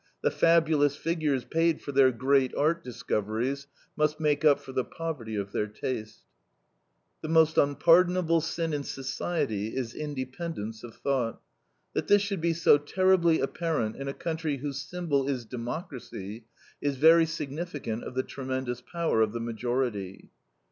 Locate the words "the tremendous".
18.15-18.81